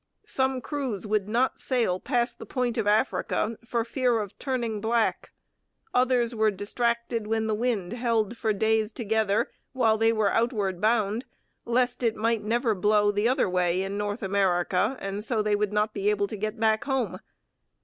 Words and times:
Some 0.25 0.61
crews 0.61 1.05
would 1.05 1.29
not 1.29 1.59
sail 1.59 1.99
past 1.99 2.39
the 2.39 2.45
point 2.47 2.75
of 2.79 2.87
Africa 2.87 3.55
for 3.63 3.85
fear 3.85 4.17
of 4.19 4.35
turning 4.39 4.81
black. 4.81 5.29
Others 5.93 6.33
were 6.33 6.49
distracted 6.49 7.27
when 7.27 7.45
the 7.45 7.53
wind 7.53 7.93
held 7.93 8.35
for 8.35 8.51
days 8.51 8.91
together 8.91 9.51
while 9.73 9.99
they 9.99 10.11
were 10.11 10.33
outward 10.33 10.81
bound, 10.81 11.25
lest 11.65 12.01
it 12.01 12.15
might 12.15 12.41
never 12.41 12.73
blow 12.73 13.11
the 13.11 13.29
other 13.29 13.47
way 13.47 13.83
in 13.83 13.95
North 13.99 14.23
America, 14.23 14.97
and 14.99 15.23
so 15.23 15.43
they 15.43 15.55
would 15.55 15.71
not 15.71 15.93
be 15.93 16.09
able 16.09 16.25
to 16.25 16.35
get 16.35 16.59
back 16.59 16.85
home. 16.85 17.19